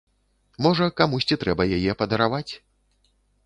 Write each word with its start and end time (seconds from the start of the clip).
Можа, 0.65 0.87
камусьці 1.03 1.39
трэба 1.45 1.63
яе 1.79 1.91
падараваць. 2.03 2.51